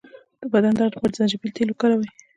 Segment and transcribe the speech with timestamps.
[0.41, 2.09] د بدن درد لپاره د زنجبیل تېل وکاروئ